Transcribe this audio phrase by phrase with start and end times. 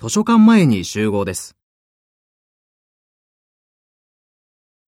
[0.00, 1.59] 図書館前に集合です。